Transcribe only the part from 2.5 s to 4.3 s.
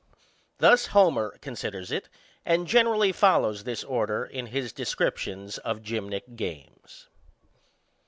generally follows this order